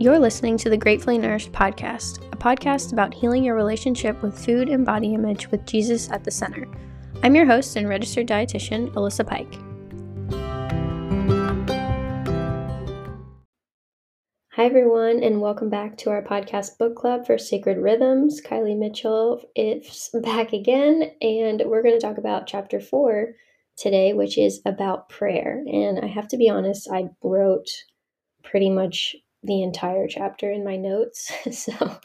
[0.00, 4.68] You're listening to the Gratefully Nourished podcast, a podcast about healing your relationship with food
[4.68, 6.68] and body image with Jesus at the center.
[7.24, 9.52] I'm your host and registered dietitian, Alyssa Pike.
[14.52, 18.40] Hi, everyone, and welcome back to our podcast book club for Sacred Rhythms.
[18.40, 23.34] Kylie Mitchell is back again, and we're going to talk about chapter four
[23.76, 25.64] today, which is about prayer.
[25.66, 27.68] And I have to be honest, I wrote
[28.44, 31.30] pretty much the entire chapter in my notes.
[31.52, 31.98] so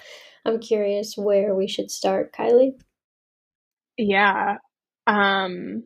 [0.45, 2.73] I'm curious where we should start, Kylie.
[3.97, 4.57] Yeah.
[5.07, 5.83] Um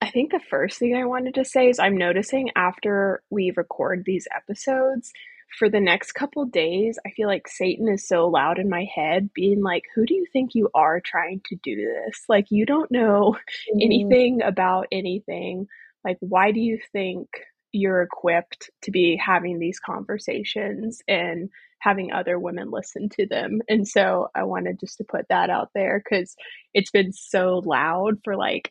[0.00, 4.04] I think the first thing I wanted to say is I'm noticing after we record
[4.06, 5.12] these episodes,
[5.56, 9.30] for the next couple days, I feel like Satan is so loud in my head,
[9.32, 12.22] being like, Who do you think you are trying to do this?
[12.28, 13.36] Like, you don't know
[13.74, 13.82] mm.
[13.82, 15.66] anything about anything.
[16.04, 17.28] Like, why do you think
[17.72, 23.60] you're equipped to be having these conversations and having other women listen to them?
[23.68, 26.34] And so I wanted just to put that out there because
[26.74, 28.70] it's been so loud for like,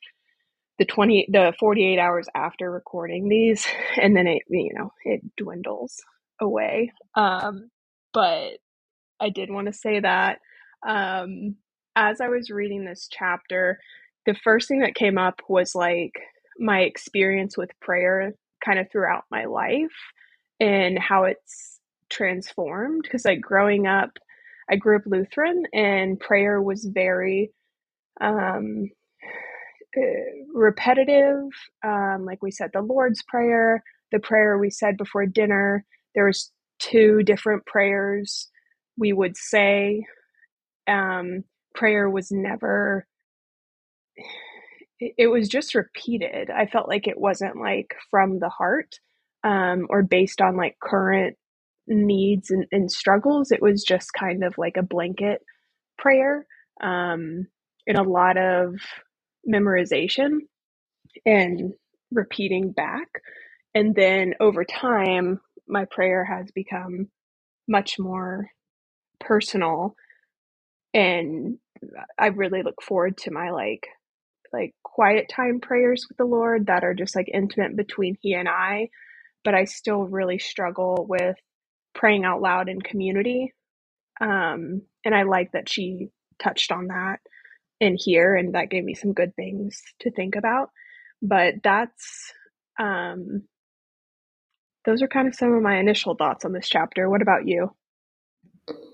[0.79, 3.65] the 20 the 48 hours after recording these
[4.01, 6.03] and then it you know it dwindles
[6.39, 6.91] away.
[7.15, 7.69] Um,
[8.13, 8.57] but
[9.19, 10.39] I did want to say that
[10.87, 11.55] um,
[11.95, 13.79] as I was reading this chapter,
[14.25, 16.13] the first thing that came up was like
[16.59, 19.95] my experience with prayer kind of throughout my life
[20.59, 23.03] and how it's transformed.
[23.03, 24.11] Because, like, growing up,
[24.69, 27.51] I grew up Lutheran and prayer was very
[28.21, 28.89] um,
[29.97, 30.01] uh,
[30.53, 31.43] repetitive.
[31.85, 36.51] Um, like we said, the Lord's Prayer, the prayer we said before dinner, there was
[36.79, 38.49] two different prayers
[38.97, 40.05] we would say
[40.87, 41.43] um,
[41.75, 43.05] prayer was never
[44.99, 46.49] it, was just repeated.
[46.49, 48.99] I felt like it wasn't like from the heart
[49.43, 51.37] um, or based on like current
[51.87, 53.51] needs and, and, struggles.
[53.51, 55.41] It was just kind of like a blanket
[55.97, 56.45] prayer
[56.81, 57.47] um,
[57.85, 58.75] and a lot of
[59.47, 60.39] memorization
[61.25, 61.73] and
[62.11, 63.07] repeating back.
[63.73, 67.09] And then over time my prayer has become
[67.67, 68.49] much more
[69.19, 69.95] personal
[70.93, 71.57] and
[72.17, 73.87] I really look forward to my like
[74.53, 78.49] like quiet time prayers with the Lord that are just like intimate between he and
[78.49, 78.89] I
[79.43, 81.37] but I still really struggle with
[81.95, 83.53] praying out loud in community
[84.21, 86.09] um and I like that she
[86.41, 87.19] touched on that
[87.79, 90.69] in here and that gave me some good things to think about
[91.21, 92.33] but that's
[92.79, 93.43] um
[94.85, 97.09] those are kind of some of my initial thoughts on this chapter.
[97.09, 97.71] What about you?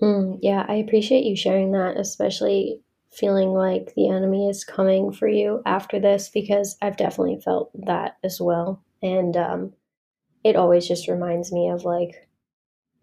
[0.02, 2.80] Mm, yeah, I appreciate you sharing that, especially
[3.16, 8.16] feeling like the enemy is coming for you after this, because I've definitely felt that
[8.22, 8.82] as well.
[9.02, 9.72] And um,
[10.42, 12.28] it always just reminds me of like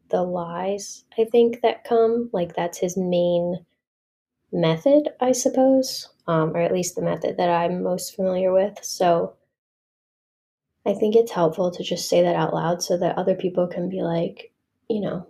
[0.10, 2.30] the lies, I think, that come.
[2.34, 3.66] Like, that's his main
[4.52, 8.80] method, I suppose, um, or at least the method that I'm most familiar with.
[8.84, 9.36] So,
[10.86, 13.88] I think it's helpful to just say that out loud so that other people can
[13.88, 14.52] be like,
[14.90, 15.28] you know,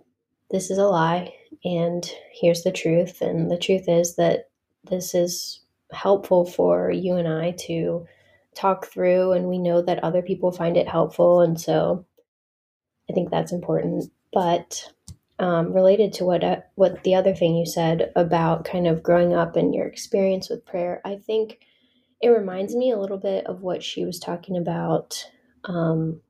[0.50, 3.20] this is a lie and here's the truth.
[3.20, 4.48] And the truth is that
[4.84, 5.60] this is
[5.92, 8.06] helpful for you and I to
[8.54, 11.40] talk through, and we know that other people find it helpful.
[11.40, 12.04] And so
[13.08, 14.10] I think that's important.
[14.32, 14.92] But
[15.38, 19.34] um, related to what uh, what the other thing you said about kind of growing
[19.34, 21.60] up and your experience with prayer, I think
[22.20, 25.26] it reminds me a little bit of what she was talking about
[25.64, 26.20] um,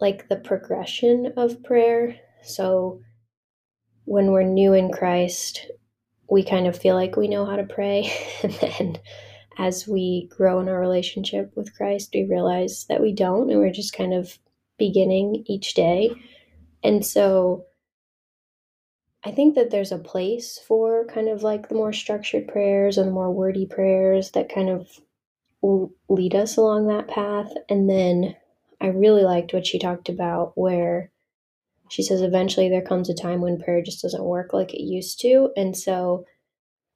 [0.00, 2.16] like the progression of prayer.
[2.42, 3.00] So
[4.04, 5.70] when we're new in Christ,
[6.30, 8.12] we kind of feel like we know how to pray.
[8.42, 8.98] and then
[9.58, 13.72] as we grow in our relationship with Christ, we realize that we don't, and we're
[13.72, 14.38] just kind of
[14.78, 16.12] beginning each day.
[16.82, 17.66] And so
[19.24, 23.08] I think that there's a place for kind of like the more structured prayers and
[23.08, 24.88] the more wordy prayers that kind of
[26.08, 27.52] lead us along that path.
[27.68, 28.36] And then
[28.80, 31.10] I really liked what she talked about, where
[31.88, 35.20] she says eventually there comes a time when prayer just doesn't work like it used
[35.20, 35.50] to.
[35.56, 36.24] And so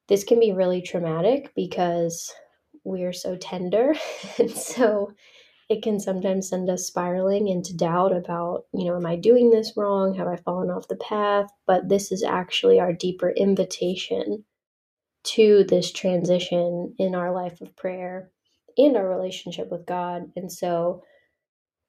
[0.08, 2.32] this can be really traumatic because
[2.84, 3.94] we're so tender.
[4.38, 5.12] and so
[5.68, 9.72] it can sometimes send us spiraling into doubt about, you know, am I doing this
[9.76, 10.14] wrong?
[10.14, 11.48] Have I fallen off the path?
[11.66, 14.44] But this is actually our deeper invitation
[15.24, 18.30] to this transition in our life of prayer
[18.76, 20.30] and our relationship with God.
[20.36, 21.02] And so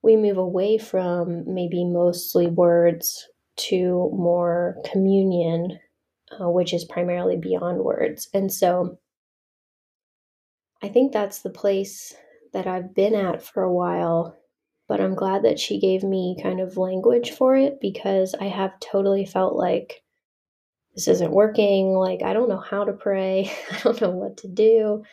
[0.04, 5.80] we move away from maybe mostly words to more communion,
[6.40, 8.30] uh, which is primarily beyond words.
[8.34, 9.00] And so
[10.84, 12.14] I think that's the place
[12.54, 14.38] that I've been at for a while.
[14.88, 18.80] but I'm glad that she gave me kind of language for it because I have
[18.80, 20.04] totally felt like
[20.96, 21.94] this isn't working.
[21.94, 25.04] Like, I don't know how to pray, I don't know what to do.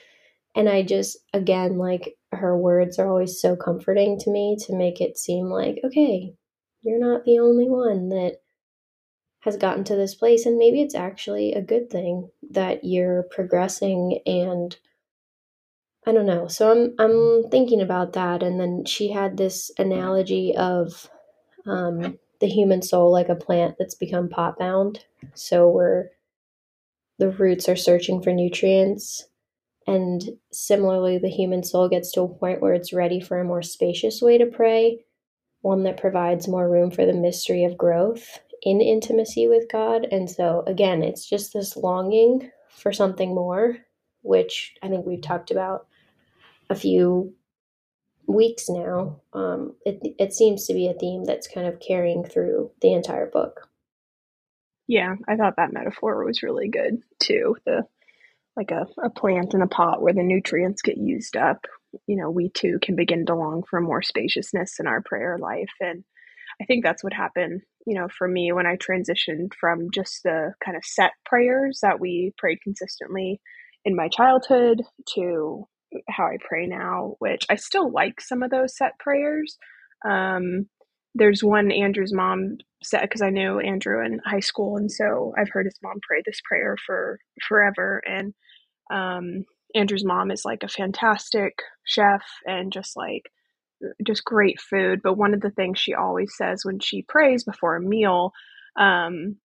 [0.55, 5.01] And I just, again, like, her words are always so comforting to me to make
[5.01, 6.35] it seem like, okay,
[6.83, 8.37] you're not the only one that
[9.41, 10.47] has gotten to this place.
[10.47, 14.77] And maybe it's actually a good thing that you're progressing and
[16.07, 16.49] I don't know.
[16.49, 21.11] So I'm I'm thinking about that, and then she had this analogy of
[21.67, 25.05] um, the human soul like a plant that's become pot bound.
[25.35, 26.09] So we're
[27.19, 29.27] the roots are searching for nutrients,
[29.87, 30.23] and
[30.53, 34.21] similarly, the human soul gets to a point where it's ready for a more spacious
[34.23, 35.05] way to pray,
[35.63, 40.07] one that provides more room for the mystery of growth in intimacy with God.
[40.11, 43.79] And so again, it's just this longing for something more,
[44.23, 45.87] which I think we've talked about
[46.69, 47.35] a few
[48.27, 49.21] weeks now.
[49.33, 53.27] Um, it it seems to be a theme that's kind of carrying through the entire
[53.27, 53.69] book.
[54.87, 57.57] Yeah, I thought that metaphor was really good too.
[57.65, 57.87] The
[58.61, 61.65] like a, a plant in a pot where the nutrients get used up.
[62.07, 65.73] You know, we too can begin to long for more spaciousness in our prayer life.
[65.81, 66.05] And
[66.61, 70.53] I think that's what happened, you know, for me when I transitioned from just the
[70.63, 73.41] kind of set prayers that we prayed consistently
[73.87, 74.83] in my childhood
[75.15, 75.65] to
[76.09, 79.57] how I pray now, which I still like some of those set prayers.
[80.07, 80.67] Um,
[81.15, 85.49] there's one Andrew's mom said because I knew Andrew in high school, and so I've
[85.51, 87.19] heard his mom pray this prayer for
[87.49, 88.03] forever.
[88.07, 88.35] And
[88.91, 89.45] um,
[89.75, 93.31] Andrew's mom is like a fantastic chef and just like
[94.07, 95.01] just great food.
[95.03, 98.33] But one of the things she always says when she prays before a meal
[98.77, 99.37] um,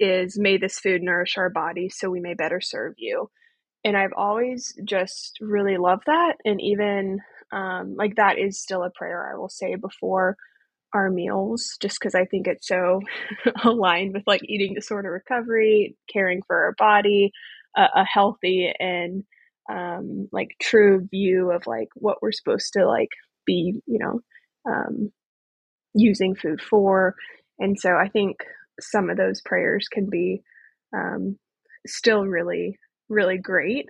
[0.00, 3.28] is, "May this food nourish our bodies, so we may better serve you."
[3.84, 6.34] and I've always just really loved that.
[6.44, 7.20] And even
[7.52, 10.36] um, like that is still a prayer I will say before
[10.94, 13.00] our meals, just because I think it's so
[13.64, 17.32] aligned with like eating disorder recovery, caring for our body,
[17.76, 19.24] uh, a healthy and
[19.70, 23.10] um, like true view of like what we're supposed to like
[23.46, 24.20] be, you know,
[24.70, 25.12] um,
[25.94, 27.14] using food for.
[27.58, 28.38] And so I think
[28.80, 30.42] some of those prayers can be
[30.94, 31.38] um,
[31.86, 32.78] still really
[33.08, 33.86] really great.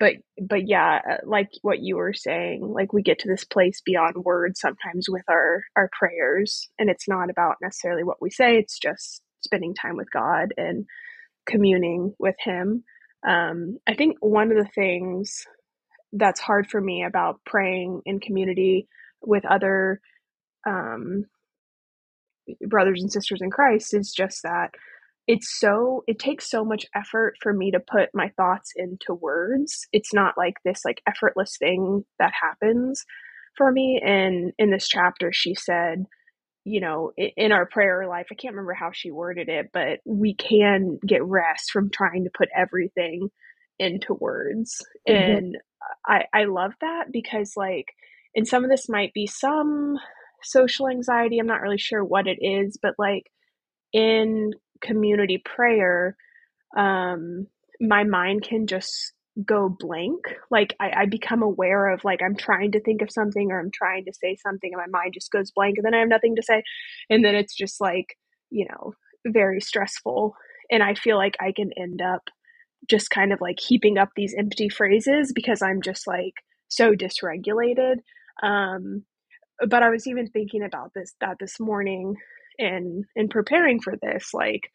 [0.00, 3.82] But but yeah uh, like what you were saying like we get to this place
[3.84, 6.68] beyond words sometimes with our our prayers.
[6.78, 10.84] And it's not about necessarily what we say it's just spending time with god and
[11.46, 12.84] communing with him
[13.26, 15.44] um, i think one of the things
[16.12, 18.88] that's hard for me about praying in community
[19.22, 20.00] with other
[20.66, 21.24] um,
[22.66, 24.70] brothers and sisters in christ is just that
[25.28, 29.86] it's so it takes so much effort for me to put my thoughts into words.
[29.92, 33.04] It's not like this like effortless thing that happens
[33.56, 34.00] for me.
[34.02, 36.06] And in this chapter she said
[36.68, 40.34] you know in our prayer life i can't remember how she worded it but we
[40.34, 43.28] can get rest from trying to put everything
[43.78, 45.16] into words mm-hmm.
[45.16, 45.56] and
[46.06, 47.86] i i love that because like
[48.34, 49.96] and some of this might be some
[50.42, 53.24] social anxiety i'm not really sure what it is but like
[53.92, 56.16] in community prayer,
[56.76, 57.46] um,
[57.80, 59.12] my mind can just
[59.44, 60.20] go blank.
[60.50, 63.70] Like I, I become aware of like I'm trying to think of something or I'm
[63.72, 66.36] trying to say something and my mind just goes blank and then I have nothing
[66.36, 66.62] to say.
[67.08, 68.16] And then it's just like,
[68.50, 68.92] you know,
[69.26, 70.34] very stressful.
[70.70, 72.22] And I feel like I can end up
[72.88, 76.34] just kind of like heaping up these empty phrases because I'm just like
[76.68, 77.96] so dysregulated.
[78.42, 79.04] Um,
[79.68, 82.14] but I was even thinking about this that this morning
[82.58, 84.70] in in preparing for this like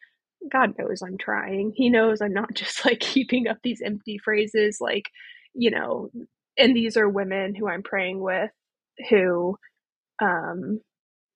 [0.50, 1.72] god knows i'm trying.
[1.74, 5.04] He knows i'm not just like keeping up these empty phrases like
[5.54, 6.10] you know
[6.58, 8.50] and these are women who i'm praying with
[9.10, 9.56] who
[10.22, 10.80] um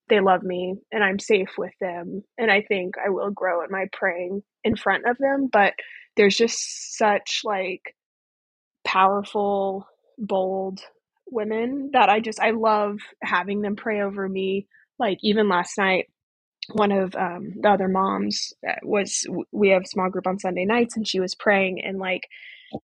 [0.09, 3.71] they love me and i'm safe with them and i think i will grow in
[3.71, 5.75] my praying in front of them but
[6.17, 7.83] there's just such like
[8.85, 9.87] powerful
[10.19, 10.81] bold
[11.31, 14.67] women that i just i love having them pray over me
[14.99, 16.07] like even last night
[16.72, 20.96] one of um, the other moms uh, was we have small group on sunday nights
[20.96, 22.28] and she was praying and like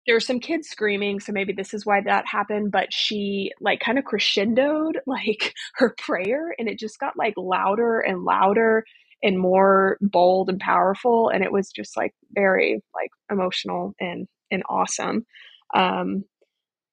[0.07, 3.81] there were some kids screaming so maybe this is why that happened but she like
[3.81, 8.85] kind of crescendoed like her prayer and it just got like louder and louder
[9.23, 14.63] and more bold and powerful and it was just like very like emotional and and
[14.69, 15.27] awesome.
[15.75, 16.25] Um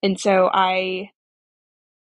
[0.02, 1.10] and so i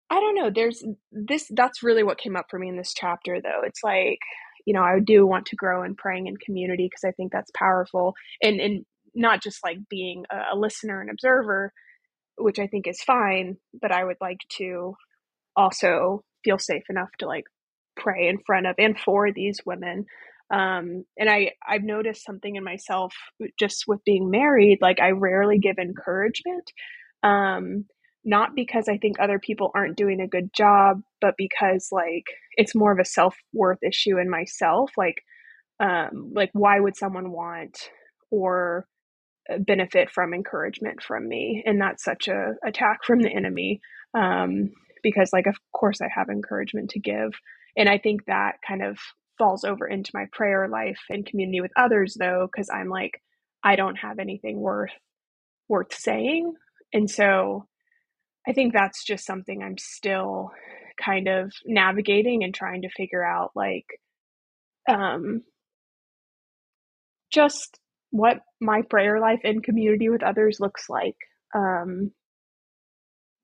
[0.10, 3.42] i don't know there's this that's really what came up for me in this chapter
[3.42, 3.62] though.
[3.66, 4.20] It's like
[4.68, 7.50] you know, I do want to grow in praying in community because I think that's
[7.52, 8.16] powerful.
[8.44, 11.72] And, and not just like being a, a listener and observer,
[12.38, 14.96] which I think is fine, but I would like to
[15.56, 17.46] also feel safe enough to like
[17.96, 20.06] pray in front of and for these women.
[20.52, 23.14] Um and i i've noticed something in myself
[23.60, 26.72] just with being married like i rarely give encouragement
[27.22, 27.84] um
[28.28, 32.26] not because i think other people aren't doing a good job but because like
[32.58, 35.16] it's more of a self-worth issue in myself like
[35.80, 37.90] um like why would someone want
[38.32, 38.88] or
[39.52, 41.64] uh, benefit from encouragement from me?
[41.66, 43.82] And that's such a attack from the enemy
[44.16, 44.72] um
[45.04, 47.32] because like of course i have encouragement to give.
[47.78, 48.98] And i think that kind of
[49.38, 53.22] falls over into my prayer life and community with others though because i'm like
[53.64, 54.92] i don't have anything worth
[55.68, 56.54] worth saying.
[56.94, 57.66] And so
[58.48, 60.52] i think that's just something i'm still
[61.04, 63.86] kind of navigating and trying to figure out like
[64.90, 65.44] um
[67.32, 67.80] just
[68.12, 71.18] what my prayer life in community with others looks like
[71.56, 72.12] um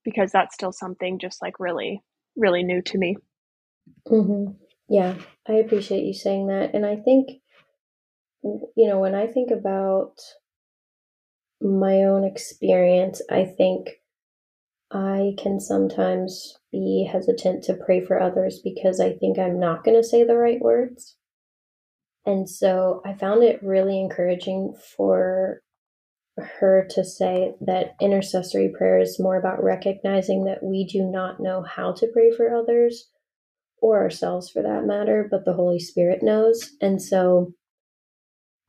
[0.06, 2.02] because that's still something just like really
[2.38, 3.18] really new to me
[4.08, 4.46] hmm
[4.90, 5.16] Yeah,
[5.48, 6.76] I appreciate you saying that.
[6.76, 7.30] And I think,
[8.44, 10.16] you know, when I think about
[11.62, 13.90] my own experience, I think
[14.94, 20.00] I can sometimes be hesitant to pray for others because I think I'm not going
[20.00, 21.18] to say the right words.
[22.26, 25.62] And so I found it really encouraging for
[26.38, 31.64] her to say that intercessory prayer is more about recognizing that we do not know
[31.64, 33.10] how to pray for others
[33.82, 36.72] or ourselves for that matter, but the Holy Spirit knows.
[36.82, 37.54] And so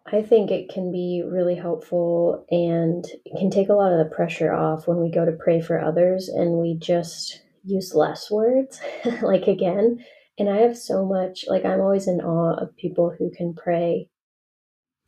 [0.07, 4.15] I think it can be really helpful and it can take a lot of the
[4.15, 8.81] pressure off when we go to pray for others and we just use less words,
[9.23, 10.05] like again.
[10.39, 14.11] And I have so much, like, I'm always in awe of people who can pray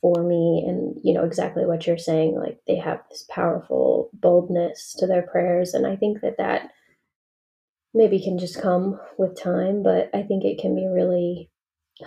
[0.00, 2.36] for me and, you know, exactly what you're saying.
[2.38, 5.74] Like, they have this powerful boldness to their prayers.
[5.74, 6.70] And I think that that
[7.92, 11.50] maybe can just come with time, but I think it can be really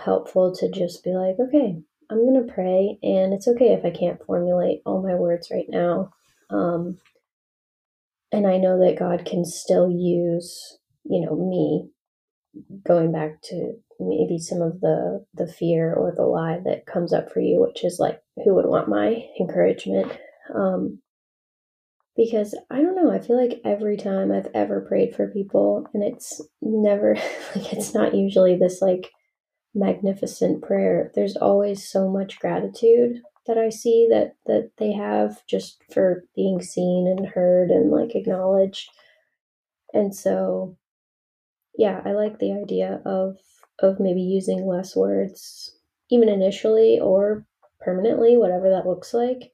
[0.02, 3.90] helpful to just be like, okay, I'm going to pray, and it's okay if I
[3.90, 6.10] can't formulate all my words right now.
[6.50, 6.98] Um,
[8.32, 11.88] and I know that God can still use, you know, me
[12.84, 17.30] going back to maybe some of the the fear or the lie that comes up
[17.30, 20.10] for you, which is like, who would want my encouragement?
[20.54, 21.00] Um,
[22.16, 26.02] because I don't know, I feel like every time I've ever prayed for people, and
[26.02, 27.14] it's never
[27.54, 29.10] like it's not usually this like
[29.74, 31.10] magnificent prayer.
[31.14, 36.62] There's always so much gratitude that I see that that they have just for being
[36.62, 38.90] seen and heard and like acknowledged.
[39.92, 40.76] And so
[41.76, 43.36] yeah, I like the idea of
[43.80, 45.74] of maybe using less words
[46.10, 47.46] even initially or
[47.80, 49.52] permanently, whatever that looks like.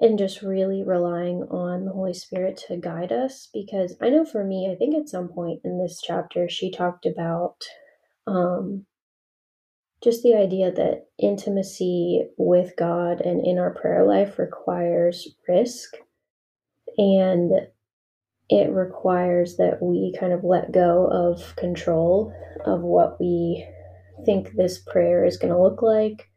[0.00, 4.44] And just really relying on the Holy Spirit to guide us because I know for
[4.44, 7.56] me, I think at some point in this chapter she talked about
[8.26, 8.86] um
[10.02, 15.94] just the idea that intimacy with God and in our prayer life requires risk
[16.96, 17.52] and
[18.48, 22.34] it requires that we kind of let go of control
[22.66, 23.66] of what we
[24.24, 26.28] think this prayer is going to look like.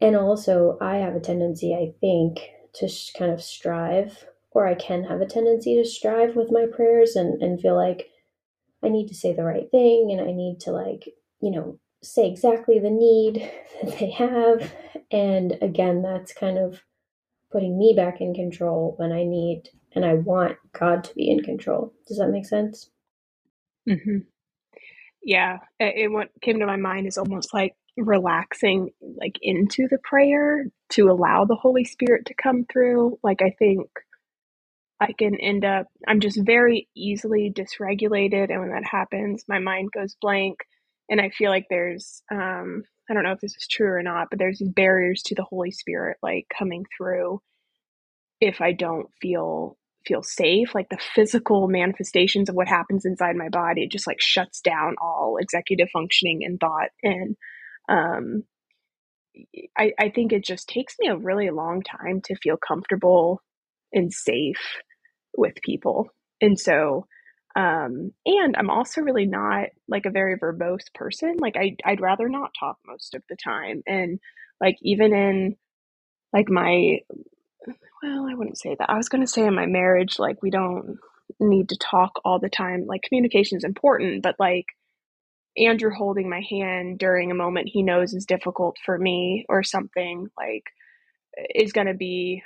[0.00, 2.40] And also, I have a tendency, I think,
[2.74, 7.16] to kind of strive, or I can have a tendency to strive with my prayers
[7.16, 8.06] and, and feel like
[8.82, 11.04] I need to say the right thing and I need to, like,
[11.42, 13.50] you know, say exactly the need
[13.84, 14.72] that they have.
[15.12, 16.82] And again, that's kind of
[17.52, 19.64] putting me back in control when I need
[19.94, 21.94] and I want God to be in control.
[22.08, 22.90] Does that make sense?
[23.88, 24.18] hmm
[25.22, 30.66] Yeah, it, what came to my mind is almost like relaxing like into the prayer
[30.90, 33.18] to allow the Holy Spirit to come through.
[33.22, 33.88] Like I think
[35.00, 39.90] I can end up I'm just very easily dysregulated and when that happens my mind
[39.94, 40.58] goes blank
[41.10, 44.28] and I feel like there's um I don't know if this is true or not,
[44.30, 47.42] but there's these barriers to the Holy Spirit like coming through
[48.40, 49.76] if I don't feel
[50.06, 50.74] feel safe.
[50.74, 54.96] Like the physical manifestations of what happens inside my body it just like shuts down
[55.02, 56.90] all executive functioning and thought.
[57.02, 57.36] And
[57.88, 58.44] um
[59.78, 63.42] I, I think it just takes me a really long time to feel comfortable
[63.92, 64.60] and safe
[65.36, 66.10] with people.
[66.40, 67.06] And so
[67.56, 72.28] um and i'm also really not like a very verbose person like I, i'd rather
[72.28, 74.20] not talk most of the time and
[74.60, 75.56] like even in
[76.32, 77.00] like my
[78.02, 78.90] well, I wouldn't say that.
[78.90, 80.98] I was going to say in my marriage, like, we don't
[81.40, 82.86] need to talk all the time.
[82.86, 84.66] Like, communication is important, but like,
[85.58, 90.28] Andrew holding my hand during a moment he knows is difficult for me or something,
[90.38, 90.64] like,
[91.54, 92.42] is going to be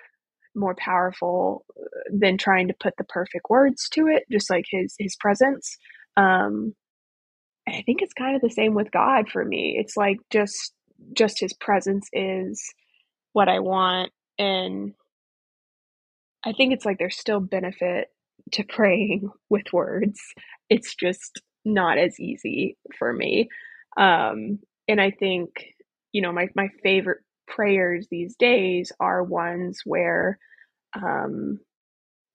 [0.54, 1.64] more powerful
[2.12, 5.76] than trying to put the perfect words to it, just like his his presence.
[6.16, 6.74] Um,
[7.68, 9.76] I think it's kind of the same with God for me.
[9.78, 10.72] It's like just
[11.14, 12.62] just his presence is
[13.32, 14.94] what I want and
[16.44, 18.08] I think it's like there's still benefit
[18.52, 20.20] to praying with words.
[20.70, 23.48] It's just not as easy for me.
[23.96, 24.58] Um,
[24.88, 25.50] and I think,
[26.12, 30.38] you know, my, my favorite prayers these days are ones where
[30.94, 31.58] um,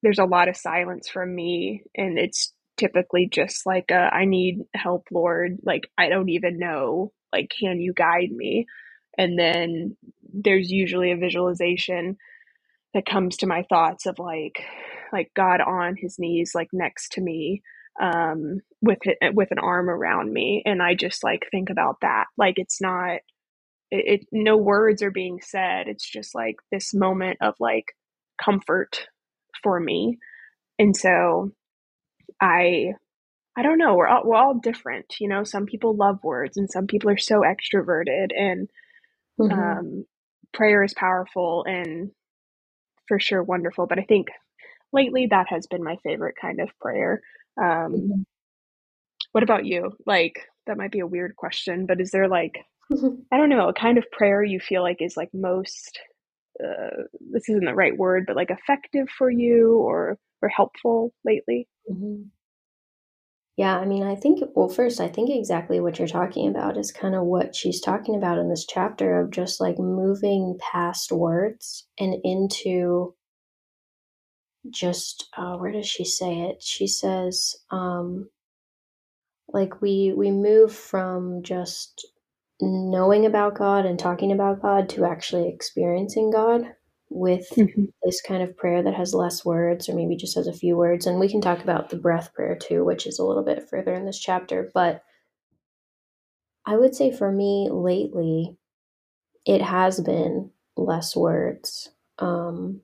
[0.03, 4.59] there's a lot of silence from me and it's typically just like a, I need
[4.73, 5.57] help, Lord.
[5.63, 7.11] Like, I don't even know.
[7.33, 8.65] Like, can you guide me?
[9.17, 9.97] And then
[10.33, 12.17] there's usually a visualization
[12.93, 14.63] that comes to my thoughts of like
[15.11, 17.61] like God on his knees like next to me
[18.01, 22.25] um with it with an arm around me and I just like think about that
[22.37, 23.19] like it's not
[23.91, 27.85] it, it no words are being said it's just like this moment of like
[28.41, 29.07] comfort
[29.63, 30.17] for me
[30.77, 31.51] and so
[32.41, 32.93] I
[33.57, 36.69] I don't know we're all we're all different you know some people love words and
[36.69, 38.69] some people are so extroverted and
[39.39, 39.51] mm-hmm.
[39.51, 40.05] um
[40.53, 42.11] prayer is powerful and
[43.09, 43.87] for sure wonderful.
[43.87, 44.27] But I think
[44.93, 47.21] lately that has been my favorite kind of prayer.
[47.61, 48.21] Um, mm-hmm.
[49.33, 49.91] What about you?
[50.05, 52.59] Like, that might be a weird question, but is there like.
[53.31, 55.99] I don't know, a kind of prayer you feel like is like most,
[56.63, 61.67] uh, this isn't the right word, but like effective for you or, or helpful lately?
[61.91, 62.23] Mm-hmm.
[63.57, 66.91] Yeah, I mean, I think, well, first, I think exactly what you're talking about is
[66.93, 71.85] kind of what she's talking about in this chapter of just like moving past words
[71.99, 73.15] and into
[74.69, 76.61] just, uh, where does she say it?
[76.63, 78.29] She says, um,
[79.49, 82.07] like we we move from just
[82.61, 86.73] knowing about God and talking about God to actually experiencing God
[87.09, 87.85] with mm-hmm.
[88.03, 91.05] this kind of prayer that has less words or maybe just has a few words.
[91.07, 93.93] And we can talk about the breath prayer too, which is a little bit further
[93.93, 94.69] in this chapter.
[94.73, 95.03] But
[96.65, 98.57] I would say for me lately,
[99.45, 101.89] it has been less words.
[102.19, 102.81] Um,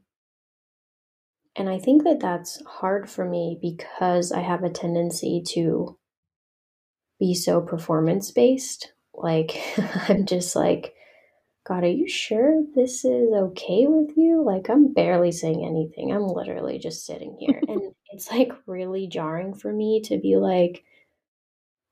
[1.55, 5.97] and I think that that's hard for me because I have a tendency to
[7.19, 8.91] be so performance based.
[9.17, 9.57] Like,
[10.09, 10.93] I'm just like,
[11.67, 14.43] God, are you sure this is okay with you?
[14.43, 16.11] Like, I'm barely saying anything.
[16.11, 17.61] I'm literally just sitting here.
[17.67, 20.83] and it's like really jarring for me to be like,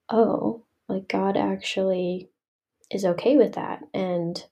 [0.10, 2.30] oh, like God actually
[2.92, 3.82] is okay with that.
[3.94, 4.44] And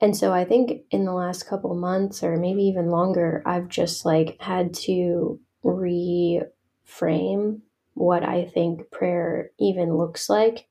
[0.00, 4.04] and so I think in the last couple months or maybe even longer, I've just
[4.04, 7.60] like had to reframe
[7.94, 10.66] what I think prayer even looks like.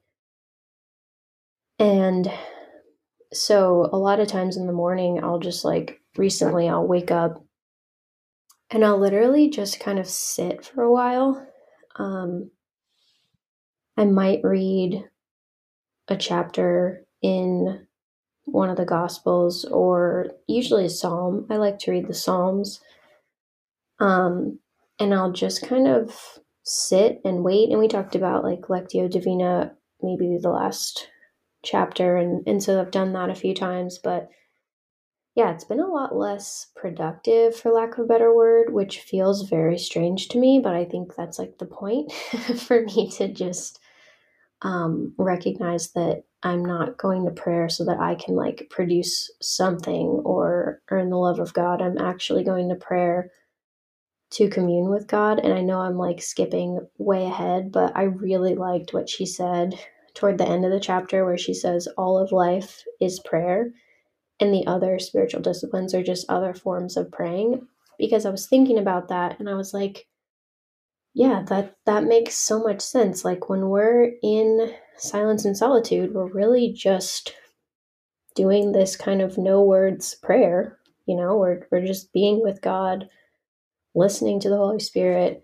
[1.82, 2.32] And
[3.34, 7.44] so a lot of times in the morning i'll just like recently i'll wake up
[8.70, 11.48] and i'll literally just kind of sit for a while.
[11.98, 12.52] Um,
[13.98, 15.04] i might read
[16.08, 17.88] a chapter in
[18.46, 21.48] one of the gospels or usually a psalm.
[21.50, 22.80] I like to read the psalms.
[24.00, 24.60] Um,
[25.00, 26.16] and i'll just kind of
[26.64, 27.72] sit and wait.
[27.72, 31.08] And we talked about like lectio divina maybe the last
[31.64, 34.30] chapter and and so I've done that a few times but
[35.36, 39.50] yeah it's been a lot less productive for lack of a better word which feels
[39.50, 42.12] very strange to me but I think that's like the point
[42.58, 43.80] for me to just
[44.64, 50.22] um, recognize that I'm not going to prayer so that I can like produce something
[50.24, 51.82] or earn the love of God.
[51.82, 53.32] I'm actually going to prayer
[54.32, 58.56] to commune with God and I know I'm like skipping way ahead but I really
[58.56, 59.78] liked what she said
[60.14, 63.72] toward the end of the chapter where she says all of life is prayer
[64.40, 67.68] and the other spiritual disciplines are just other forms of praying.
[67.98, 70.08] Because I was thinking about that and I was like
[71.14, 73.26] yeah that that makes so much sense.
[73.26, 77.36] Like when we're in silence and solitude we're really just
[78.36, 81.38] doing this kind of no words prayer you know?
[81.38, 83.10] We're we're just being with God
[83.94, 85.44] listening to the Holy Spirit.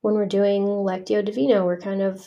[0.00, 2.26] When we're doing lectio divina we're kind of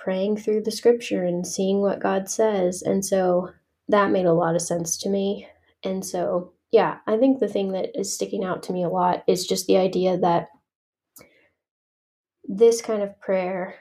[0.00, 2.82] praying through the scripture and seeing what God says.
[2.82, 3.50] And so
[3.88, 5.46] that made a lot of sense to me.
[5.84, 9.22] And so, yeah, I think the thing that is sticking out to me a lot
[9.26, 10.48] is just the idea that
[12.44, 13.76] this kind of prayer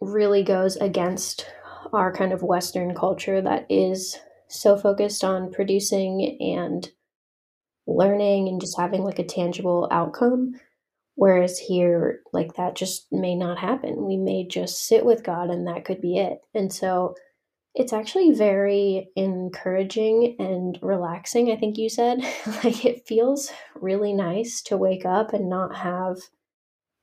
[0.00, 1.46] really goes against
[1.92, 6.90] our kind of Western culture that is so focused on producing and
[7.86, 10.54] learning and just having like a tangible outcome
[11.16, 14.04] Whereas here, like that just may not happen.
[14.04, 16.40] We may just sit with God and that could be it.
[16.54, 17.14] And so
[17.74, 22.18] it's actually very encouraging and relaxing, I think you said.
[22.64, 26.18] like it feels really nice to wake up and not have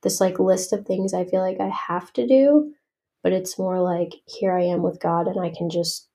[0.02, 2.72] this like list of things I feel like I have to do,
[3.22, 6.08] but it's more like here I am with God and I can just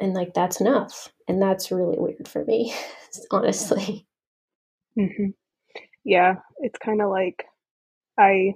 [0.00, 1.12] and like that's enough.
[1.28, 2.74] And that's really weird for me,
[3.30, 4.06] honestly.
[4.98, 5.30] Mm-hmm.
[6.06, 7.44] Yeah, it's kind of like
[8.18, 8.54] I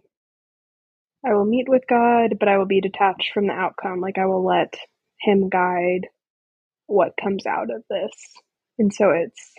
[1.26, 4.00] I will meet with God, but I will be detached from the outcome.
[4.00, 4.74] Like I will let
[5.20, 6.08] him guide
[6.86, 8.12] what comes out of this.
[8.78, 9.54] And so it's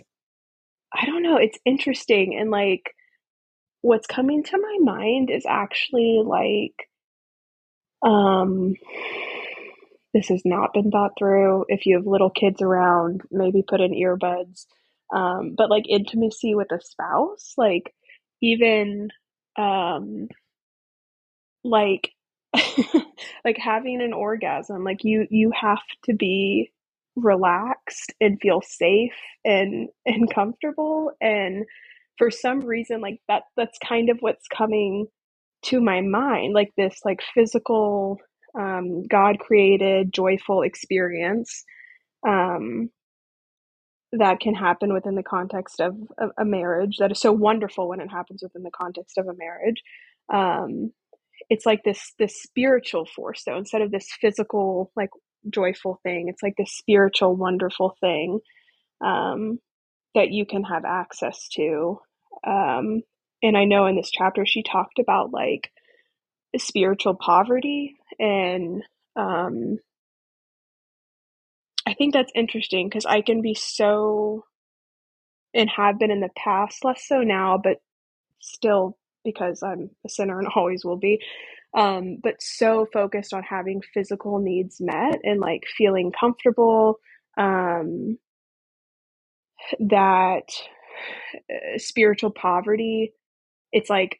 [0.93, 2.91] I don't know, it's interesting and like
[3.81, 6.75] what's coming to my mind is actually like
[8.03, 8.75] um
[10.13, 11.65] this has not been thought through.
[11.69, 14.65] If you have little kids around, maybe put in earbuds.
[15.13, 17.93] Um, but like intimacy with a spouse, like
[18.41, 19.09] even
[19.57, 20.27] um
[21.63, 22.11] like
[23.45, 26.71] like having an orgasm, like you you have to be
[27.15, 29.13] relaxed and feel safe
[29.45, 31.11] and and comfortable.
[31.21, 31.65] And
[32.17, 35.07] for some reason like that that's kind of what's coming
[35.63, 38.19] to my mind like this like physical
[38.59, 41.63] um, god created joyful experience
[42.27, 42.89] um,
[44.13, 45.95] that can happen within the context of,
[46.37, 49.81] a marriage that is so wonderful when it happens within the context of a marriage.
[50.33, 50.91] Um,
[51.49, 55.09] it's like this this spiritual force though instead of this physical like
[55.49, 58.39] joyful thing it's like this spiritual wonderful thing
[59.03, 59.59] um,
[60.13, 61.99] that you can have access to.
[62.45, 63.01] Um,
[63.43, 65.71] and i know in this chapter she talked about like
[66.57, 68.83] spiritual poverty and
[69.15, 69.77] um,
[71.87, 74.45] i think that's interesting because i can be so
[75.53, 77.77] and have been in the past less so now but
[78.41, 81.19] still because i'm a sinner and always will be
[81.77, 86.97] um, but so focused on having physical needs met and like feeling comfortable
[87.37, 88.17] um,
[89.79, 90.43] that
[91.51, 93.13] uh, spiritual poverty
[93.71, 94.19] it's like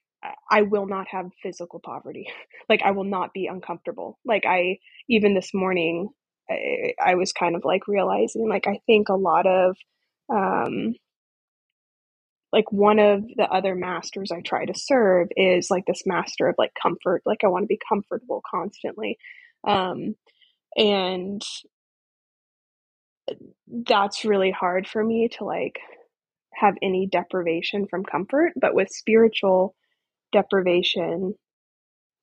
[0.52, 2.28] I will not have physical poverty.
[2.70, 4.20] Like I will not be uncomfortable.
[4.28, 4.78] Like I
[5.10, 6.12] even this morning
[6.50, 9.78] I, was kind of like realizing like I think a lot of
[10.30, 10.96] um
[12.52, 16.56] like one of the other masters I try to serve is like this master of
[16.58, 17.22] like comfort.
[17.26, 19.18] Like I want to be comfortable constantly.
[19.66, 20.16] Um
[20.76, 21.42] and
[23.88, 25.80] that's really hard for me to like
[26.54, 29.76] have any deprivation from comfort, but with spiritual
[30.34, 31.34] deprivation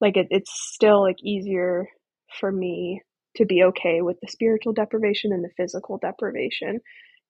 [0.00, 1.88] like it, it's still like easier
[2.38, 3.02] for me
[3.38, 6.80] to be okay with the spiritual deprivation and the physical deprivation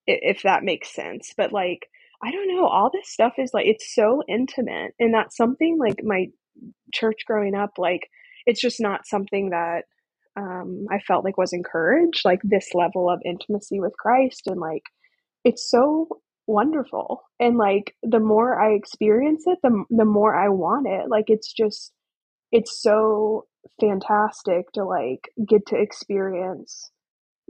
[0.07, 1.35] if that makes sense.
[1.37, 1.89] But like
[2.23, 6.03] i don't know all this stuff is like it's so intimate and that's something like
[6.05, 6.27] my
[6.95, 8.09] church growing up like
[8.47, 9.85] it's just not something that
[10.37, 14.83] um, i felt like was encouraged like this level of intimacy with christ and like
[15.45, 16.09] it's so
[16.49, 17.25] wonderful.
[17.41, 21.11] And like the more i experience it the, the more i want it.
[21.11, 21.93] Like it's just
[22.53, 23.47] it's so
[23.81, 26.91] fantastic to like get to experience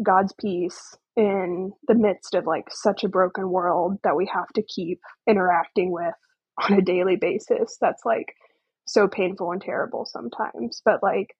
[0.05, 4.63] god's peace in the midst of like such a broken world that we have to
[4.63, 6.15] keep interacting with
[6.63, 8.35] on a daily basis that's like
[8.87, 11.35] so painful and terrible sometimes but like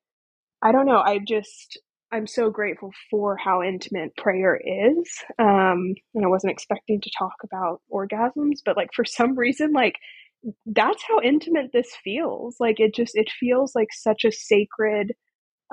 [0.63, 1.79] i don't know i just
[2.11, 5.11] I'm so grateful for how intimate prayer is.
[5.39, 9.97] Um, and I wasn't expecting to talk about orgasms, but like for some reason, like
[10.67, 12.57] that's how intimate this feels.
[12.61, 15.15] Like it just it feels like such a sacred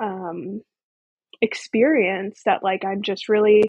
[0.02, 0.62] um,
[1.42, 3.64] experience that like I'm just really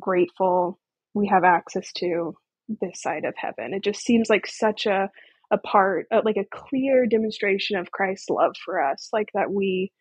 [0.00, 0.78] grateful
[1.14, 2.34] we have access to
[2.82, 3.74] this side of heaven.
[3.74, 5.10] It just seems like such a
[5.52, 9.92] a part, uh, like a clear demonstration of Christ's love for us, like that we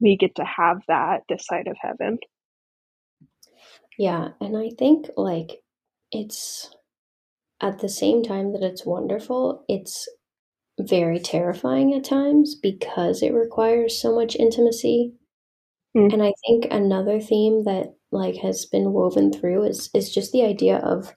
[0.00, 2.18] we get to have that this side of heaven.
[3.98, 5.62] Yeah, and I think like
[6.12, 6.74] it's
[7.64, 10.06] at the same time that it's wonderful, it's
[10.78, 15.14] very terrifying at times because it requires so much intimacy.
[15.96, 16.12] Mm.
[16.12, 20.44] And I think another theme that like has been woven through is is just the
[20.44, 21.14] idea of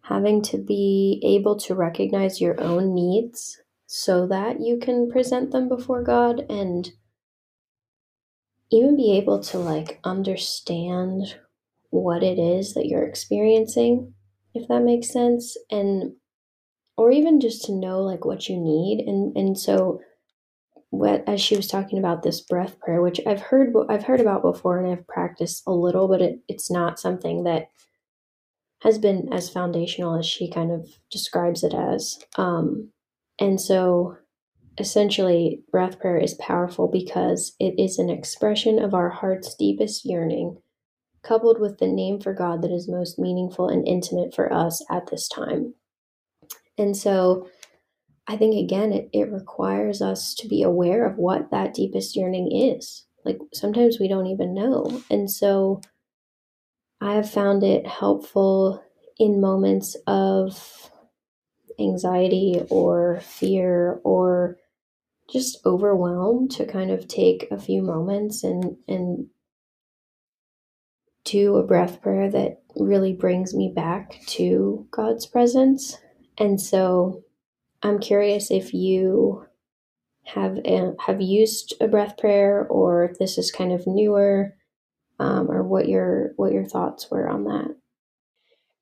[0.00, 5.68] having to be able to recognize your own needs so that you can present them
[5.68, 6.92] before God and
[8.70, 11.36] even be able to like understand
[11.90, 14.14] what it is that you're experiencing,
[14.56, 16.12] if that makes sense, and
[16.96, 19.04] or even just to know like what you need.
[19.06, 20.00] And and so
[20.90, 24.42] what as she was talking about this breath prayer, which I've heard I've heard about
[24.42, 27.68] before and I've practiced a little, but it, it's not something that
[28.82, 32.18] has been as foundational as she kind of describes it as.
[32.36, 32.90] Um,
[33.38, 34.18] and so
[34.78, 40.58] Essentially, breath prayer is powerful because it is an expression of our heart's deepest yearning,
[41.26, 45.08] coupled with the name for God that is most meaningful and intimate for us at
[45.10, 45.74] this time.
[46.78, 47.48] And so,
[48.26, 52.50] I think again, it, it requires us to be aware of what that deepest yearning
[52.52, 53.04] is.
[53.24, 55.02] Like sometimes we don't even know.
[55.10, 55.80] And so
[57.00, 58.82] I have found it helpful
[59.18, 60.90] in moments of
[61.78, 64.56] anxiety or fear or
[65.30, 69.26] just overwhelmed to kind of take a few moments and and
[71.26, 75.98] do a breath prayer that really brings me back to God's presence.
[76.38, 77.24] And so
[77.82, 79.44] I'm curious if you
[80.24, 84.54] have uh, have used a breath prayer or if this is kind of newer
[85.18, 87.76] um, or what your what your thoughts were on that.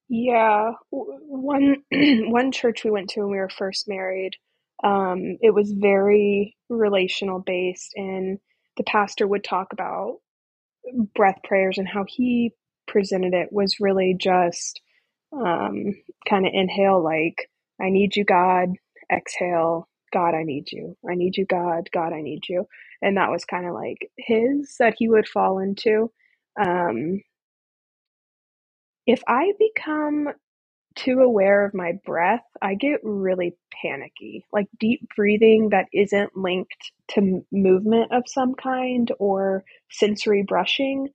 [0.08, 4.36] Yeah, one one church we went to when we were first married,
[4.82, 8.38] um, it was very relational based, and
[8.76, 10.18] the pastor would talk about
[11.14, 12.52] breath prayers and how he
[12.86, 14.80] presented it was really just
[15.32, 15.94] um,
[16.28, 17.50] kind of inhale like
[17.82, 18.70] I need you, God.
[19.12, 20.96] Exhale, God, I need you.
[21.10, 21.90] I need you, God.
[21.92, 22.68] God, I need you.
[23.02, 26.12] And that was kind of like his that he would fall into.
[26.60, 27.22] Um,
[29.06, 30.28] if I become
[30.96, 34.44] too aware of my breath, I get really panicky.
[34.52, 41.08] Like deep breathing that isn't linked to movement of some kind or sensory brushing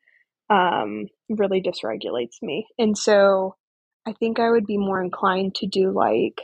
[0.49, 2.67] um, really dysregulates me.
[2.77, 3.55] And so
[4.05, 6.41] I think I would be more inclined to do like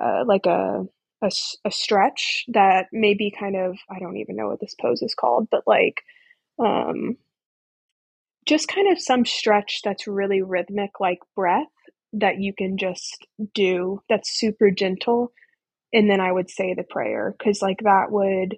[0.00, 0.84] uh, like a,
[1.22, 1.30] a,
[1.64, 5.48] a stretch that maybe kind of I don't even know what this pose is called,
[5.50, 6.02] but like
[6.58, 7.16] um,
[8.46, 11.66] just kind of some stretch that's really rhythmic, like breath
[12.20, 15.32] that you can just do that's super gentle.
[15.92, 18.56] And then I would say the prayer because, like, that would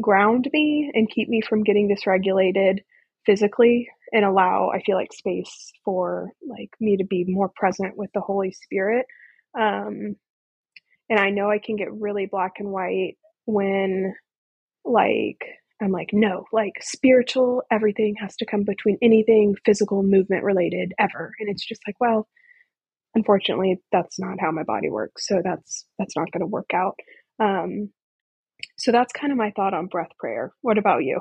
[0.00, 2.80] ground me and keep me from getting dysregulated
[3.24, 8.10] physically and allow, I feel like, space for like me to be more present with
[8.14, 9.06] the Holy Spirit.
[9.58, 10.16] Um,
[11.08, 14.14] and I know I can get really black and white when,
[14.84, 15.38] like,
[15.80, 21.32] I'm like, no, like spiritual, everything has to come between anything physical movement related ever.
[21.38, 22.26] And it's just like, well,
[23.16, 25.26] unfortunately, that's not how my body works.
[25.28, 26.96] So that's that's not going to work out.
[27.40, 27.90] Um,
[28.78, 30.52] so that's kind of my thought on breath prayer.
[30.62, 31.20] What about you?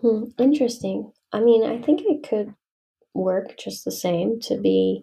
[0.00, 1.12] Hmm, interesting.
[1.32, 2.54] I mean, I think it could
[3.14, 5.02] work just the same to be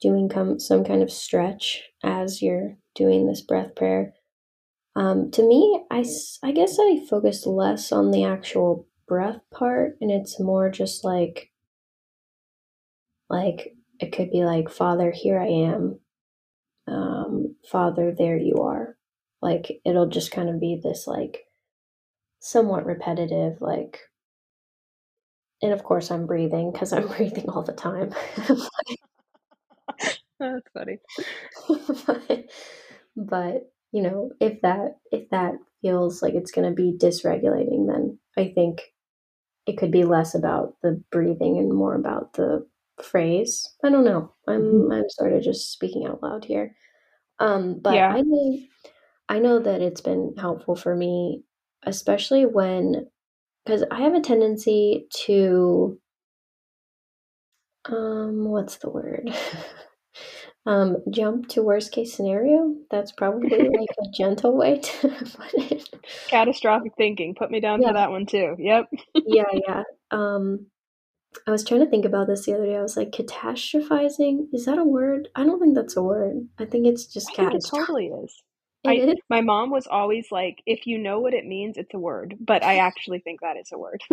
[0.00, 4.14] doing com- some kind of stretch as you're doing this breath prayer.
[4.96, 6.04] Um, to me, I,
[6.42, 11.50] I guess I focus less on the actual breath part, and it's more just like,
[13.30, 16.00] like it could be like, Father, here I am.
[16.86, 18.96] Um, Father, there you are.
[19.42, 21.44] Like it'll just kind of be this like
[22.40, 24.00] somewhat repetitive, like,
[25.62, 28.14] and of course I'm breathing because I'm breathing all the time.
[30.40, 30.98] That's funny.
[32.06, 32.44] but,
[33.16, 38.18] but you know, if that if that feels like it's going to be dysregulating, then
[38.36, 38.82] I think
[39.66, 42.66] it could be less about the breathing and more about the
[43.02, 43.68] phrase.
[43.84, 44.34] I don't know.
[44.46, 44.92] I'm mm-hmm.
[44.92, 46.74] I'm sort of just speaking out loud here.
[47.38, 48.08] Um, but yeah.
[48.08, 48.58] I know
[49.28, 51.42] I know that it's been helpful for me,
[51.84, 53.06] especially when
[53.64, 55.98] because I have a tendency to
[57.86, 59.30] um what's the word?
[60.66, 62.74] um jump to worst case scenario.
[62.90, 65.88] That's probably like a gentle way to put it.
[66.28, 67.34] Catastrophic thinking.
[67.34, 67.88] Put me down yeah.
[67.88, 68.56] for that one too.
[68.58, 68.86] Yep.
[69.26, 69.82] yeah, yeah.
[70.10, 70.66] Um
[71.46, 72.76] I was trying to think about this the other day.
[72.76, 74.48] I was like, catastrophizing?
[74.52, 75.28] Is that a word?
[75.34, 76.48] I don't think that's a word.
[76.58, 77.56] I think it's just catastrophe.
[77.56, 78.42] It totally is.
[78.86, 79.14] I, is?
[79.28, 82.36] My mom was always like, if you know what it means, it's a word.
[82.40, 84.02] But I actually think that is a word.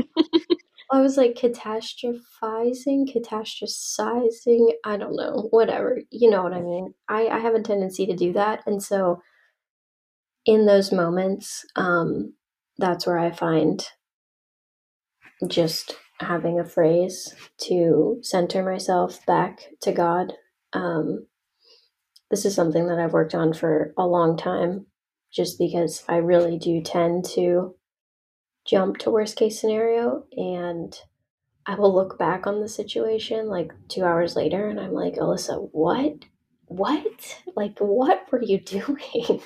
[0.92, 4.72] I was like, catastrophizing, catastrophizing.
[4.84, 5.48] I don't know.
[5.52, 6.02] Whatever.
[6.12, 6.94] You know what I mean.
[7.08, 8.62] I, I have a tendency to do that.
[8.66, 9.22] And so
[10.46, 12.34] in those moments, um,
[12.78, 13.86] that's where I find
[15.48, 20.34] just having a phrase to center myself back to God.
[20.74, 21.28] Um,
[22.32, 24.88] this is something that I've worked on for a long time,
[25.32, 27.76] just because I really do tend to
[28.66, 30.98] jump to worst case scenario and
[31.68, 35.70] I will look back on the situation like two hours later and I'm like, Alyssa,
[35.72, 36.26] what?
[36.66, 37.42] What?
[37.56, 39.42] Like, what were you doing?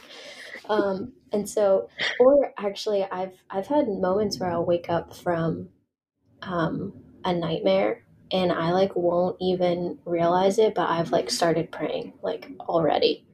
[0.70, 5.70] um, and so, or actually, I've I've had moments where I'll wake up from
[6.42, 6.94] um,
[7.26, 12.50] a nightmare and I like won't even realize it, but I've like started praying like
[12.62, 13.26] already.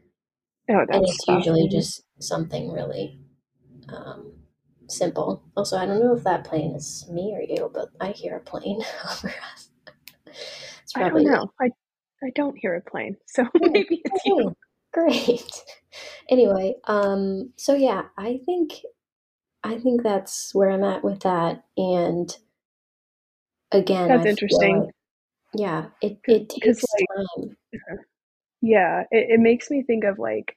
[0.70, 3.20] Oh, that's and it's usually just something really
[3.90, 4.34] um,
[4.88, 5.44] simple.
[5.56, 8.40] Also, I don't know if that plane is me or you, but I hear a
[8.40, 9.70] plane over us.
[10.96, 11.52] I don't know.
[11.60, 11.70] I
[12.24, 14.56] I don't hear a plane, so maybe it's you.
[14.94, 15.44] Great.
[16.28, 18.74] Anyway, um, so yeah, I think
[19.64, 21.64] I think that's where I'm at with that.
[21.78, 22.36] And
[23.72, 24.82] again, That's I interesting.
[24.82, 24.92] like
[25.54, 27.58] yeah, it it takes like time.
[28.62, 30.56] yeah, it, it makes me think of like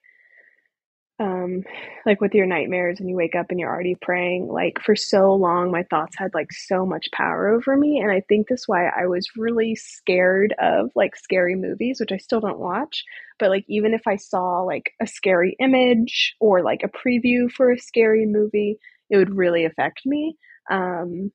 [1.21, 1.65] um
[2.07, 5.35] like with your nightmares and you wake up and you're already praying like for so
[5.35, 8.87] long my thoughts had like so much power over me and i think that's why
[8.89, 13.05] i was really scared of like scary movies which i still don't watch
[13.41, 17.73] but like even if i saw like a scary image or like a preview for
[17.73, 18.79] a scary movie
[19.11, 20.37] it would really affect me
[20.71, 21.33] um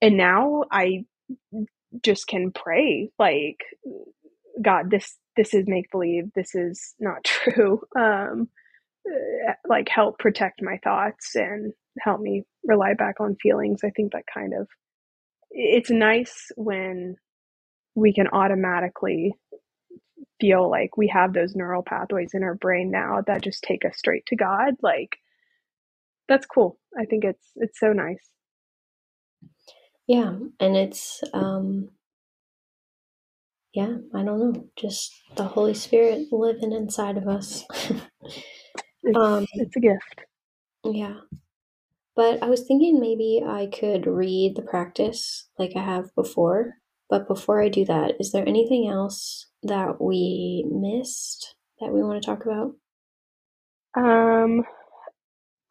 [0.00, 1.04] and now i
[2.02, 3.58] just can pray like
[4.62, 8.48] god this this is make believe this is not true um
[9.06, 13.80] uh, like help protect my thoughts and help me rely back on feelings.
[13.84, 14.66] I think that kind of
[15.50, 17.16] it's nice when
[17.94, 19.34] we can automatically
[20.40, 23.98] feel like we have those neural pathways in our brain now that just take us
[23.98, 24.74] straight to God.
[24.82, 25.16] Like
[26.28, 26.78] that's cool.
[26.98, 28.30] I think it's it's so nice.
[30.06, 31.90] Yeah, and it's um
[33.74, 37.64] yeah, I don't know, just the Holy Spirit living inside of us.
[39.14, 40.24] um It's it's a gift.
[40.84, 41.20] yeah.
[42.16, 46.78] But I was thinking maybe I could read the practice like I have before.
[47.08, 52.22] But before I do that, is there anything else that we missed that we want
[52.22, 52.76] to talk about?
[53.96, 54.64] Um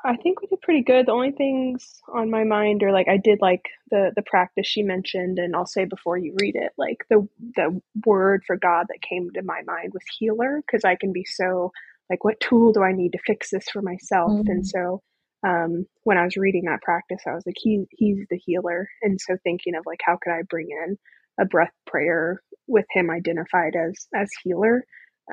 [0.05, 1.05] I think we did pretty good.
[1.05, 4.83] The only things on my mind are like I did like the the practice she
[4.83, 9.01] mentioned, and I'll say before you read it, like the the word for God that
[9.01, 11.71] came to my mind was healer, because I can be so
[12.09, 14.35] like, what tool do I need to fix this for myself?
[14.47, 15.01] And Mm, so
[15.47, 19.21] um, when I was reading that practice, I was like, he he's the healer, and
[19.21, 20.97] so thinking of like how could I bring in
[21.39, 24.83] a breath prayer with him identified as as healer.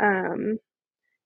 [0.01, 0.59] Um,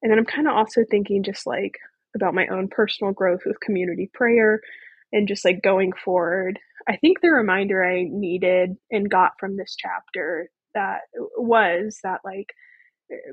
[0.03, 1.77] and then I'm kind of also thinking just like
[2.15, 4.61] about my own personal growth with community prayer
[5.13, 6.59] and just like going forward.
[6.89, 11.01] I think the reminder I needed and got from this chapter that
[11.37, 12.53] was that like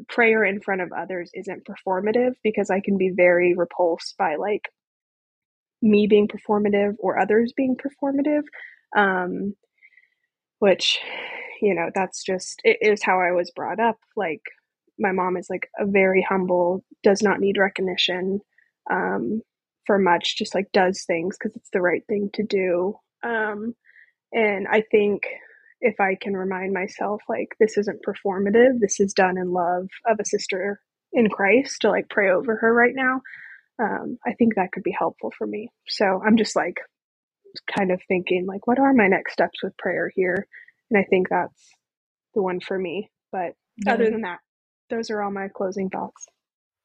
[0.10, 4.64] prayer in front of others isn't performative because I can be very repulsed by like
[5.82, 8.44] me being performative or others being performative.
[8.96, 9.56] Um,
[10.60, 11.00] which
[11.62, 14.42] you know that's just it is how i was brought up like
[15.00, 18.40] my mom is like a very humble does not need recognition
[18.90, 19.42] um,
[19.86, 22.96] for much just like does things because it's the right thing to do.
[23.24, 23.76] Um,
[24.34, 25.24] and i think
[25.82, 30.18] if i can remind myself like this isn't performative this is done in love of
[30.20, 30.80] a sister
[31.14, 33.22] in christ to like pray over her right now
[33.80, 35.70] um, i think that could be helpful for me.
[35.88, 36.78] So i'm just like
[37.78, 40.48] kind of thinking like what are my next steps with prayer here?
[40.90, 41.76] And i think that's
[42.36, 43.10] the one for me.
[43.32, 43.54] But
[43.88, 44.40] other than that
[44.90, 46.28] those are all my closing thoughts.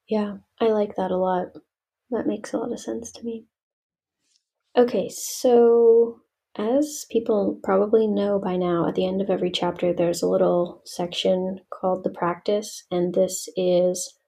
[0.09, 1.49] Yeah, I like that a lot.
[2.11, 3.47] That makes a lot of sense to me.
[4.77, 6.21] Okay, so
[6.57, 10.83] as people probably know by now, at the end of every chapter, there's a little
[10.85, 14.19] section called the practice, and this is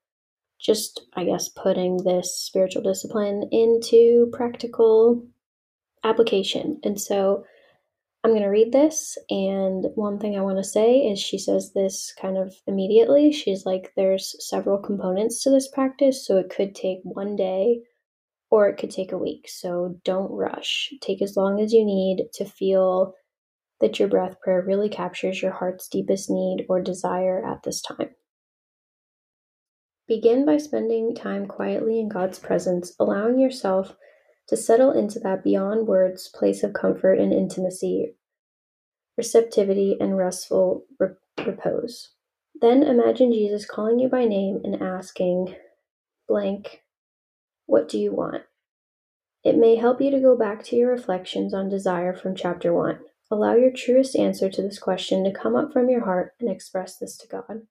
[0.59, 5.27] just, I guess, putting this spiritual discipline into practical
[6.03, 6.81] application.
[6.83, 7.45] And so
[8.25, 11.73] I'm going to read this, and one thing I want to say is she says
[11.73, 13.31] this kind of immediately.
[13.33, 17.83] She's like, there's several components to this practice, so it could take one day
[18.51, 19.47] or it could take a week.
[19.49, 20.93] So don't rush.
[21.01, 23.15] Take as long as you need to feel
[23.81, 28.11] that your breath prayer really captures your heart's deepest need or desire at this time.
[30.09, 33.95] Begin by spending time quietly in God's presence, allowing yourself
[34.49, 38.15] to settle into that beyond words place of comfort and intimacy,
[39.17, 40.85] receptivity, and restful
[41.45, 42.11] repose.
[42.61, 45.55] Then imagine Jesus calling you by name and asking,
[46.27, 46.83] blank,
[47.67, 48.43] what do you want?
[49.45, 52.99] It may help you to go back to your reflections on desire from chapter 1.
[53.31, 56.97] Allow your truest answer to this question to come up from your heart and express
[56.97, 57.63] this to God.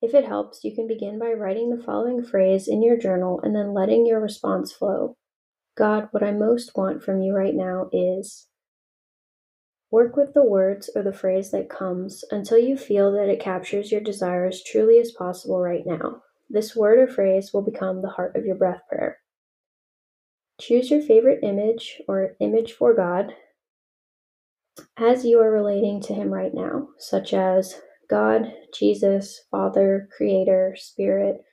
[0.00, 3.54] If it helps, you can begin by writing the following phrase in your journal and
[3.54, 5.16] then letting your response flow.
[5.78, 8.48] God, what I most want from you right now is.
[9.92, 13.92] Work with the words or the phrase that comes until you feel that it captures
[13.92, 16.20] your desire as truly as possible right now.
[16.50, 19.18] This word or phrase will become the heart of your breath prayer.
[20.60, 23.32] Choose your favorite image or image for God
[24.96, 31.44] as you are relating to Him right now, such as God, Jesus, Father, Creator, Spirit,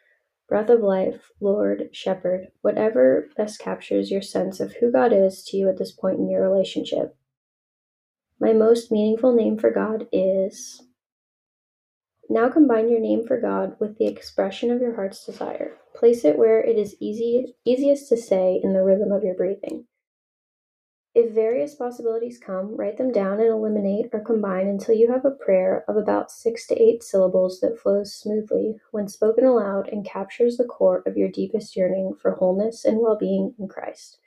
[0.47, 5.57] Breath of Life, Lord, Shepherd, whatever best captures your sense of who God is to
[5.57, 7.15] you at this point in your relationship.
[8.39, 10.83] My most meaningful name for God is
[12.29, 15.77] Now combine your name for God with the expression of your heart's desire.
[15.95, 19.85] Place it where it is easy, easiest to say in the rhythm of your breathing.
[21.15, 25.31] If various possibilities come, write them down and eliminate or combine until you have a
[25.31, 30.57] prayer of about six to eight syllables that flows smoothly when spoken aloud and captures
[30.57, 34.19] the core of your deepest yearning for wholeness and well being in Christ.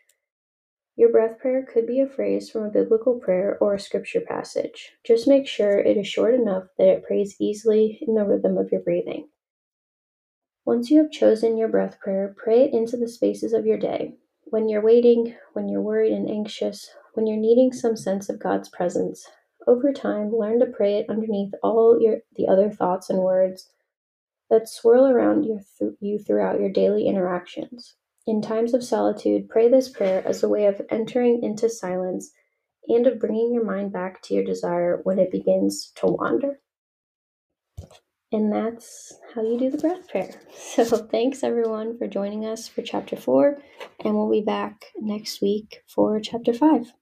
[0.97, 4.93] Your breath prayer could be a phrase from a biblical prayer or a scripture passage.
[5.05, 8.73] Just make sure it is short enough that it prays easily in the rhythm of
[8.73, 9.29] your breathing.
[10.65, 14.15] Once you have chosen your breath prayer, pray it into the spaces of your day,
[14.51, 18.69] when you're waiting, when you're worried and anxious, when you're needing some sense of God's
[18.69, 19.27] presence,
[19.67, 23.71] over time, learn to pray it underneath all your the other thoughts and words
[24.51, 27.97] that swirl around you, th- you throughout your daily interactions.
[28.27, 32.31] In times of solitude, pray this prayer as a way of entering into silence
[32.89, 36.61] and of bringing your mind back to your desire when it begins to wander.
[38.31, 40.41] And that's how you do the breath prayer.
[40.53, 43.59] So thanks everyone for joining us for chapter four,
[44.05, 46.93] and we'll be back next week for chapter five.